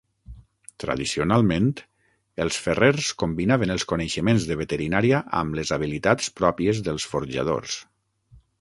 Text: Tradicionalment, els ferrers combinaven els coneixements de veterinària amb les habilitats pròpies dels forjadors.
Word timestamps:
Tradicionalment, 0.83 1.67
els 2.45 2.57
ferrers 2.67 3.11
combinaven 3.25 3.75
els 3.75 3.85
coneixements 3.93 4.49
de 4.53 4.59
veterinària 4.65 5.21
amb 5.43 5.61
les 5.61 5.75
habilitats 5.77 6.33
pròpies 6.41 6.81
dels 6.89 7.09
forjadors. 7.13 7.81